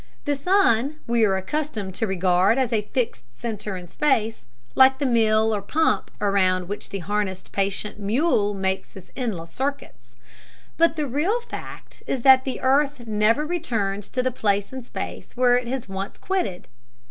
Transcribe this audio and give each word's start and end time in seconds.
The 0.25 0.35
sun 0.35 0.95
we 1.05 1.23
are 1.25 1.37
accustomed 1.37 1.93
to 1.93 2.07
regard 2.07 2.57
as 2.57 2.73
a 2.73 2.89
fixed 2.91 3.23
center 3.37 3.77
in 3.77 3.87
space, 3.87 4.45
like 4.73 4.97
the 4.97 5.05
mill 5.05 5.53
or 5.53 5.61
pump 5.61 6.09
around 6.19 6.67
which 6.67 6.89
the 6.89 6.97
harnessed 7.05 7.51
patient 7.51 7.99
mule 7.99 8.55
makes 8.55 8.95
his 8.95 9.11
endless 9.15 9.51
circuits. 9.51 10.15
But 10.75 10.95
the 10.95 11.05
real 11.05 11.39
fact 11.41 12.01
is 12.07 12.23
that 12.23 12.45
the 12.45 12.61
earth 12.61 13.01
never 13.05 13.45
returns 13.45 14.09
to 14.09 14.23
the 14.23 14.31
place 14.31 14.73
in 14.73 14.81
space 14.81 15.37
where 15.37 15.55
it 15.55 15.67
has 15.67 15.87
once 15.87 16.17
quitted. 16.17 16.67